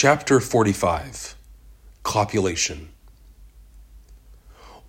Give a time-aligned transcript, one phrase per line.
[0.00, 1.34] Chapter 45
[2.04, 2.90] Copulation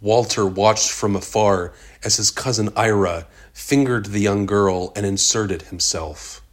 [0.02, 6.44] Walter watched from afar as his cousin Ira fingered the young girl and inserted himself.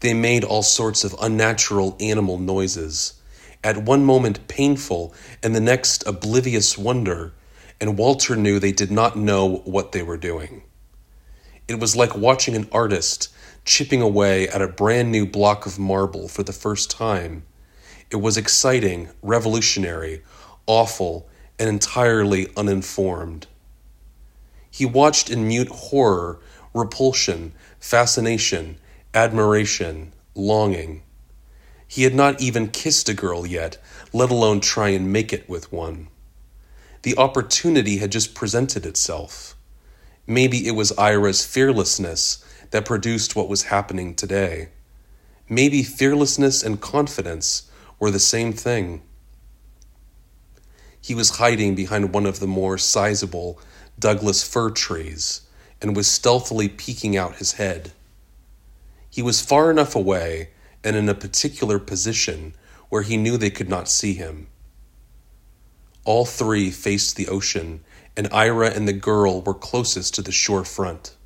[0.00, 3.20] They made all sorts of unnatural animal noises,
[3.62, 5.12] at one moment painful
[5.42, 7.34] and the next oblivious wonder,
[7.82, 10.62] and Walter knew they did not know what they were doing.
[11.68, 13.28] It was like watching an artist
[13.66, 17.44] chipping away at a brand new block of marble for the first time.
[18.10, 20.22] It was exciting, revolutionary,
[20.66, 23.46] awful, and entirely uninformed.
[24.70, 26.40] He watched in mute horror,
[26.72, 28.78] repulsion, fascination,
[29.14, 31.02] admiration, longing.
[31.86, 33.78] He had not even kissed a girl yet,
[34.12, 36.08] let alone try and make it with one.
[37.02, 39.54] The opportunity had just presented itself.
[40.26, 44.70] Maybe it was Ira's fearlessness that produced what was happening today.
[45.48, 47.70] Maybe fearlessness and confidence
[48.04, 49.00] were the same thing.
[51.00, 53.58] He was hiding behind one of the more sizable
[53.98, 55.40] Douglas fir trees
[55.80, 57.92] and was stealthily peeking out his head.
[59.08, 60.50] He was far enough away
[60.84, 62.54] and in a particular position
[62.90, 64.48] where he knew they could not see him.
[66.04, 67.82] All three faced the ocean,
[68.18, 71.16] and Ira and the girl were closest to the shore front.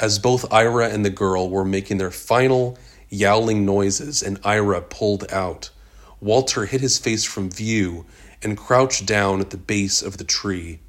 [0.00, 2.78] As both Ira and the girl were making their final
[3.12, 5.70] yowling noises and Ira pulled out,
[6.20, 8.06] Walter hid his face from view
[8.42, 10.80] and crouched down at the base of the tree.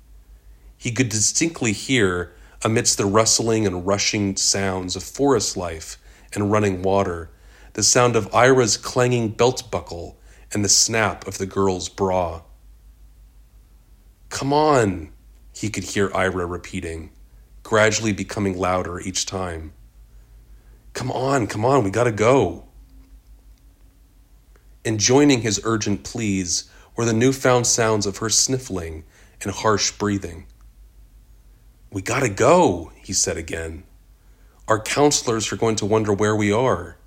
[0.78, 5.98] He could distinctly hear, amidst the rustling and rushing sounds of forest life
[6.34, 7.30] and running water,
[7.74, 10.18] the sound of Ira's clanging belt buckle
[10.54, 12.42] and the snap of the girl's bra.
[14.30, 15.12] Come on,
[15.54, 17.12] he could hear Ira repeating,
[17.64, 19.74] gradually becoming louder each time.
[20.94, 22.66] Come on, come on, we gotta go.
[24.86, 29.04] And joining his urgent pleas were the newfound sounds of her sniffling
[29.42, 30.46] and harsh breathing.
[31.92, 33.84] We gotta go, he said again.
[34.68, 36.98] Our counselors are going to wonder where we are.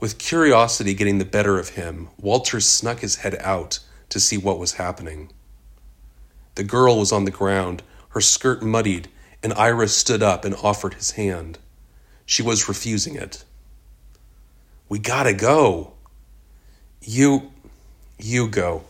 [0.00, 3.78] With curiosity getting the better of him, Walter snuck his head out
[4.10, 5.32] to see what was happening.
[6.56, 9.08] The girl was on the ground, her skirt muddied,
[9.44, 11.58] and Ira stood up and offered his hand.
[12.24, 13.44] She was refusing it.
[14.88, 15.92] We gotta go.
[17.02, 17.52] You,
[18.18, 18.84] you go.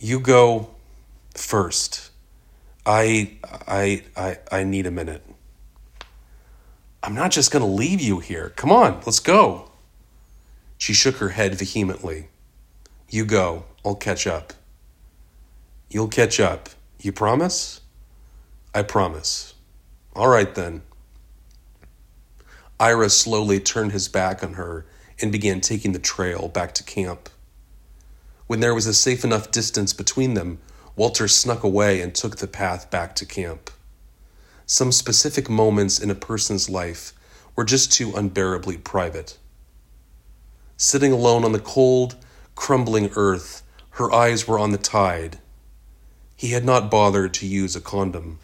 [0.00, 0.70] You go
[1.36, 2.10] first.
[2.84, 3.34] I,
[3.68, 5.24] I, I, I need a minute.
[7.04, 8.52] I'm not just gonna leave you here.
[8.56, 9.70] Come on, let's go.
[10.78, 12.28] She shook her head vehemently.
[13.08, 13.66] You go.
[13.84, 14.52] I'll catch up.
[15.88, 16.70] You'll catch up.
[16.98, 17.82] You promise?
[18.76, 19.54] I promise.
[20.16, 20.82] All right then.
[22.80, 24.84] Ira slowly turned his back on her
[25.22, 27.30] and began taking the trail back to camp.
[28.48, 30.58] When there was a safe enough distance between them,
[30.96, 33.70] Walter snuck away and took the path back to camp.
[34.66, 37.12] Some specific moments in a person's life
[37.54, 39.38] were just too unbearably private.
[40.76, 42.16] Sitting alone on the cold,
[42.56, 45.38] crumbling earth, her eyes were on the tide.
[46.34, 48.40] He had not bothered to use a condom.